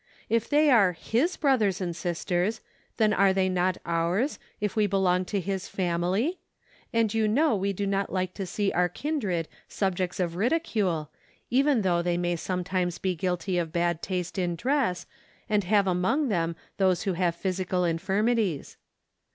If 0.29 0.49
they 0.49 0.71
are 0.71 0.97
Iii$ 1.13 1.27
brothers 1.39 1.79
and 1.79 1.95
sisters 1.95 2.61
then 2.97 3.13
are 3.13 3.33
they 3.33 3.49
not 3.49 3.77
ours, 3.85 4.39
if 4.59 4.75
we 4.75 4.87
belong 4.87 5.25
to 5.25 5.39
His 5.39 5.67
family? 5.67 6.39
and 6.91 7.13
you 7.13 7.27
know 7.27 7.55
we 7.55 7.71
do 7.71 7.85
not 7.85 8.11
like 8.11 8.33
to 8.33 8.47
see 8.47 8.71
our 8.71 8.89
kindred 8.89 9.47
subjects 9.67 10.19
of 10.19 10.35
ridicule, 10.35 11.11
even 11.51 11.83
though 11.83 12.01
they 12.01 12.17
may 12.17 12.35
some¬ 12.35 12.65
times 12.65 12.97
be 12.97 13.13
guilty 13.13 13.59
of 13.59 13.71
bad 13.71 14.01
taste 14.01 14.39
in 14.39 14.55
dress, 14.55 15.05
and 15.47 15.65
have 15.65 15.85
among 15.85 16.29
them 16.29 16.55
those 16.77 17.03
who 17.03 17.13
have 17.13 17.35
physical 17.35 17.83
infirmities. 17.85 18.77